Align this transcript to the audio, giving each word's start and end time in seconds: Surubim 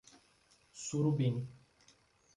Surubim 0.89 1.35